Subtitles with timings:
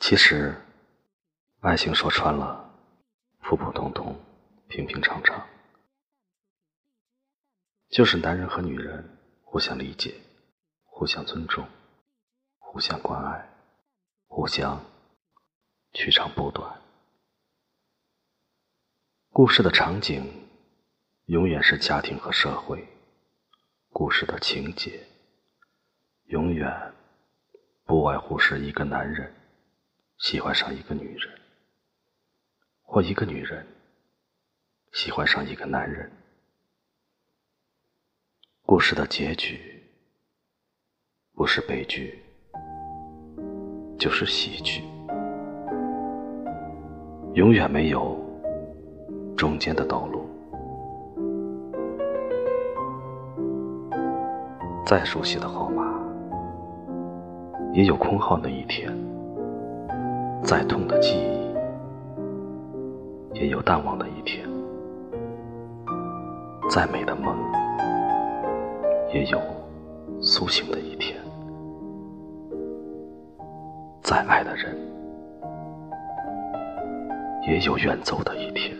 [0.00, 0.56] 其实，
[1.60, 2.74] 爱情说穿了，
[3.42, 4.18] 普普通通，
[4.66, 5.46] 平平常常，
[7.90, 10.18] 就是男人和女人互相理解，
[10.84, 11.68] 互相尊重，
[12.58, 13.46] 互相关爱，
[14.26, 14.82] 互相
[15.92, 16.80] 取长补短。
[19.28, 20.48] 故事的场景
[21.26, 22.88] 永远是家庭和社会，
[23.90, 25.06] 故事的情节
[26.24, 26.94] 永远
[27.84, 29.36] 不外乎是一个男人。
[30.20, 31.32] 喜欢上一个女人，
[32.82, 33.66] 或一个女人
[34.92, 36.12] 喜欢上一个男人，
[38.66, 39.82] 故事的结局
[41.32, 42.22] 不是悲剧，
[43.98, 44.82] 就是喜剧，
[47.32, 48.14] 永远没有
[49.34, 50.28] 中间的道路。
[54.84, 55.82] 再熟悉的号码，
[57.72, 59.09] 也有空号那一天。
[60.42, 61.54] 再痛的记忆，
[63.38, 64.44] 也有淡忘的一天；
[66.68, 67.36] 再美的梦，
[69.12, 69.38] 也有
[70.20, 71.14] 苏醒的一天；
[74.02, 74.76] 再爱的人，
[77.46, 78.76] 也有远走的一天。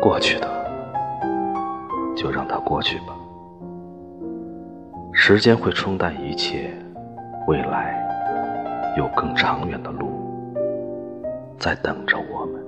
[0.00, 0.48] 过去的，
[2.16, 3.16] 就让它过去吧。
[5.12, 6.70] 时间会冲淡一切，
[7.46, 8.00] 未来。
[8.96, 10.08] 有更长远的路
[11.58, 12.62] 在等着我们。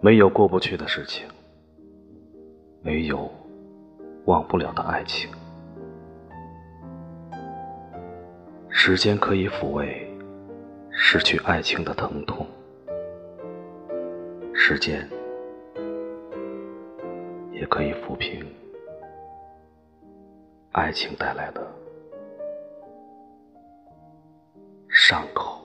[0.00, 1.26] 没有过不去的事情，
[2.82, 3.37] 没有。
[4.28, 5.30] 忘不了的爱情，
[8.68, 10.06] 时间可以抚慰
[10.90, 12.46] 失去爱情的疼痛，
[14.52, 15.08] 时间
[17.52, 18.46] 也可以抚平
[20.72, 21.66] 爱情带来的
[24.90, 25.57] 伤口。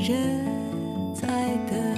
[0.00, 0.42] 人
[1.14, 1.28] 在
[1.68, 1.89] 等